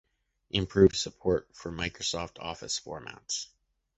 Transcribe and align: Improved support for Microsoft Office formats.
Improved 0.49 0.95
support 0.95 1.47
for 1.55 1.71
Microsoft 1.71 2.39
Office 2.39 2.79
formats. 2.79 3.45